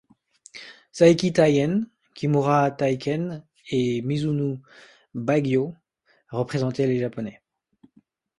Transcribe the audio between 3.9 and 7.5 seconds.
Mizuno Baigyo représentaient les Japonais.